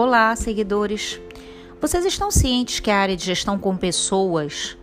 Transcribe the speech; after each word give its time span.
Olá, 0.00 0.36
seguidores. 0.36 1.20
Vocês 1.80 2.04
estão 2.04 2.30
cientes 2.30 2.78
que 2.78 2.88
a 2.88 2.96
área 2.96 3.16
de 3.16 3.24
gestão 3.24 3.58
com 3.58 3.76
pessoas 3.76 4.78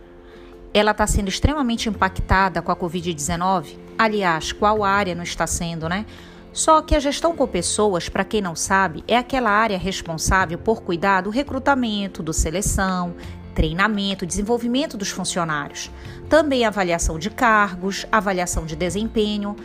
ela 0.74 0.90
está 0.90 1.06
sendo 1.06 1.28
extremamente 1.28 1.88
impactada 1.88 2.60
com 2.60 2.70
a 2.70 2.76
Covid-19? 2.76 3.78
Aliás, 3.96 4.52
qual 4.52 4.84
área 4.84 5.14
não 5.14 5.22
está 5.22 5.46
sendo, 5.46 5.88
né? 5.88 6.04
Só 6.52 6.82
que 6.82 6.94
a 6.94 7.00
gestão 7.00 7.34
com 7.34 7.46
pessoas, 7.46 8.10
para 8.10 8.26
quem 8.26 8.42
não 8.42 8.54
sabe, 8.54 9.02
é 9.08 9.16
aquela 9.16 9.48
área 9.48 9.78
responsável 9.78 10.58
por 10.58 10.82
cuidar 10.82 11.22
do 11.22 11.30
recrutamento, 11.30 12.22
do 12.22 12.34
seleção, 12.34 13.16
treinamento, 13.54 14.26
desenvolvimento 14.26 14.98
dos 14.98 15.08
funcionários, 15.08 15.90
também 16.28 16.66
avaliação 16.66 17.18
de 17.18 17.30
cargos, 17.30 18.04
avaliação 18.12 18.66
de 18.66 18.76
desempenho. 18.76 19.56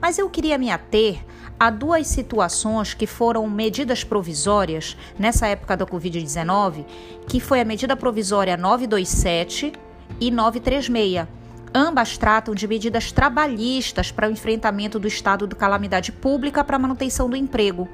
Mas 0.00 0.20
eu 0.20 0.30
queria 0.30 0.56
me 0.56 0.70
ater 0.70 1.24
a 1.60 1.68
duas 1.68 2.06
situações 2.06 2.94
que 2.94 3.06
foram 3.06 3.46
medidas 3.46 4.02
provisórias 4.02 4.96
nessa 5.18 5.46
época 5.46 5.76
da 5.76 5.84
Covid-19, 5.84 6.86
que 7.28 7.38
foi 7.38 7.60
a 7.60 7.64
medida 7.66 7.94
provisória 7.94 8.56
927 8.56 9.70
e 10.18 10.30
936. 10.30 11.28
Ambas 11.74 12.16
tratam 12.16 12.54
de 12.54 12.66
medidas 12.66 13.12
trabalhistas 13.12 14.10
para 14.10 14.26
o 14.26 14.32
enfrentamento 14.32 14.98
do 14.98 15.06
estado 15.06 15.46
de 15.46 15.54
calamidade 15.54 16.10
pública 16.12 16.64
para 16.64 16.76
a 16.76 16.78
manutenção 16.78 17.28
do 17.28 17.36
emprego. 17.36 17.86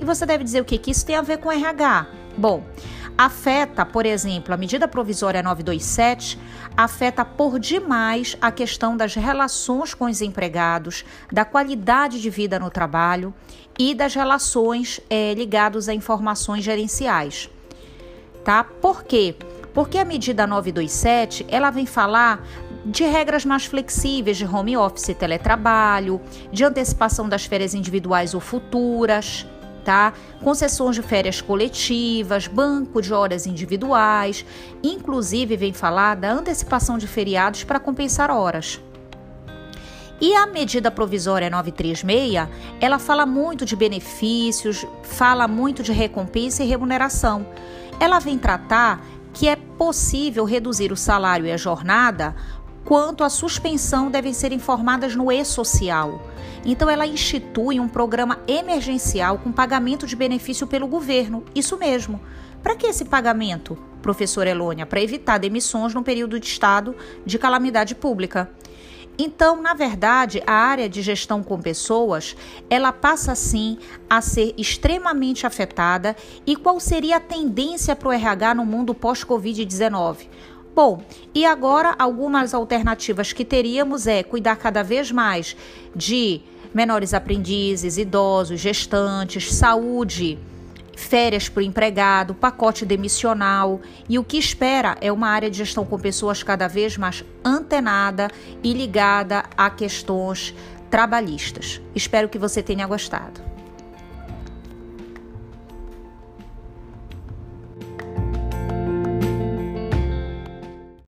E 0.00 0.04
você 0.04 0.26
deve 0.26 0.42
dizer 0.42 0.60
o 0.60 0.64
que, 0.64 0.76
que 0.76 0.90
isso 0.90 1.06
tem 1.06 1.14
a 1.14 1.22
ver 1.22 1.38
com 1.38 1.50
RH? 1.50 2.08
Bom, 2.36 2.64
afeta, 3.16 3.84
por 3.84 4.04
exemplo, 4.04 4.52
a 4.52 4.56
medida 4.56 4.86
provisória 4.86 5.42
927 5.42 6.38
afeta 6.76 7.24
por 7.24 7.58
demais 7.58 8.36
a 8.40 8.50
questão 8.50 8.96
das 8.96 9.14
relações 9.14 9.94
com 9.94 10.04
os 10.04 10.20
empregados, 10.20 11.04
da 11.32 11.44
qualidade 11.44 12.20
de 12.20 12.28
vida 12.28 12.58
no 12.58 12.70
trabalho 12.70 13.32
e 13.78 13.94
das 13.94 14.14
relações 14.14 15.00
é, 15.08 15.32
ligadas 15.34 15.88
a 15.88 15.94
informações 15.94 16.62
gerenciais. 16.62 17.48
Tá? 18.44 18.62
Por 18.64 19.04
quê? 19.04 19.34
Porque 19.72 19.98
a 19.98 20.04
medida 20.04 20.46
927 20.46 21.46
ela 21.48 21.70
vem 21.70 21.86
falar 21.86 22.42
de 22.84 23.04
regras 23.04 23.44
mais 23.44 23.64
flexíveis 23.64 24.36
de 24.36 24.44
home 24.44 24.76
office 24.76 25.08
e 25.08 25.14
teletrabalho, 25.14 26.20
de 26.52 26.64
antecipação 26.64 27.28
das 27.28 27.44
férias 27.44 27.74
individuais 27.74 28.32
ou 28.32 28.40
futuras 28.40 29.46
tá? 29.86 30.12
Concessões 30.42 30.96
de 30.96 31.02
férias 31.02 31.40
coletivas, 31.40 32.48
banco 32.48 33.00
de 33.00 33.14
horas 33.14 33.46
individuais, 33.46 34.44
inclusive 34.82 35.56
vem 35.56 35.72
falar 35.72 36.16
da 36.16 36.32
antecipação 36.32 36.98
de 36.98 37.06
feriados 37.06 37.62
para 37.62 37.78
compensar 37.78 38.28
horas. 38.28 38.80
E 40.20 40.34
a 40.34 40.44
medida 40.44 40.90
provisória 40.90 41.48
936, 41.48 42.48
ela 42.80 42.98
fala 42.98 43.24
muito 43.24 43.64
de 43.64 43.76
benefícios, 43.76 44.84
fala 45.04 45.46
muito 45.46 45.84
de 45.84 45.92
recompensa 45.92 46.64
e 46.64 46.66
remuneração. 46.66 47.46
Ela 48.00 48.18
vem 48.18 48.36
tratar 48.36 49.06
que 49.32 49.46
é 49.46 49.54
possível 49.54 50.44
reduzir 50.44 50.90
o 50.90 50.96
salário 50.96 51.46
e 51.46 51.52
a 51.52 51.56
jornada 51.56 52.34
quanto 52.86 53.24
à 53.24 53.28
suspensão 53.28 54.10
devem 54.10 54.32
ser 54.32 54.52
informadas 54.52 55.16
no 55.16 55.30
e-social. 55.30 56.22
Então, 56.64 56.88
ela 56.88 57.06
institui 57.06 57.78
um 57.80 57.88
programa 57.88 58.38
emergencial 58.46 59.38
com 59.38 59.50
pagamento 59.52 60.06
de 60.06 60.14
benefício 60.14 60.66
pelo 60.66 60.86
governo. 60.86 61.44
Isso 61.54 61.76
mesmo. 61.76 62.20
Para 62.62 62.76
que 62.76 62.86
esse 62.86 63.04
pagamento, 63.04 63.76
professor 64.00 64.46
Elônia? 64.46 64.86
Para 64.86 65.02
evitar 65.02 65.38
demissões 65.38 65.94
no 65.94 66.02
período 66.02 66.38
de 66.38 66.46
estado 66.46 66.94
de 67.24 67.38
calamidade 67.38 67.94
pública. 67.94 68.50
Então, 69.18 69.60
na 69.60 69.74
verdade, 69.74 70.42
a 70.46 70.52
área 70.52 70.88
de 70.88 71.02
gestão 71.02 71.42
com 71.42 71.58
pessoas, 71.58 72.36
ela 72.68 72.92
passa 72.92 73.34
sim 73.34 73.78
a 74.08 74.20
ser 74.20 74.54
extremamente 74.58 75.46
afetada. 75.46 76.14
E 76.46 76.54
qual 76.54 76.78
seria 76.78 77.16
a 77.16 77.20
tendência 77.20 77.96
para 77.96 78.08
o 78.08 78.12
RH 78.12 78.54
no 78.54 78.66
mundo 78.66 78.94
pós-Covid-19? 78.94 80.28
Bom, 80.76 81.00
e 81.34 81.46
agora 81.46 81.94
algumas 81.98 82.52
alternativas 82.52 83.32
que 83.32 83.46
teríamos 83.46 84.06
é 84.06 84.22
cuidar 84.22 84.56
cada 84.56 84.82
vez 84.82 85.10
mais 85.10 85.56
de 85.94 86.42
menores 86.74 87.14
aprendizes, 87.14 87.96
idosos, 87.96 88.60
gestantes, 88.60 89.54
saúde, 89.54 90.38
férias 90.94 91.48
para 91.48 91.60
o 91.60 91.64
empregado, 91.64 92.34
pacote 92.34 92.84
demissional 92.84 93.80
e 94.06 94.18
o 94.18 94.22
que 94.22 94.36
espera 94.36 94.98
é 95.00 95.10
uma 95.10 95.28
área 95.28 95.50
de 95.50 95.56
gestão 95.56 95.86
com 95.86 95.98
pessoas 95.98 96.42
cada 96.42 96.68
vez 96.68 96.98
mais 96.98 97.24
antenada 97.42 98.30
e 98.62 98.74
ligada 98.74 99.44
a 99.56 99.70
questões 99.70 100.54
trabalhistas. 100.90 101.80
Espero 101.94 102.28
que 102.28 102.38
você 102.38 102.62
tenha 102.62 102.86
gostado. 102.86 103.55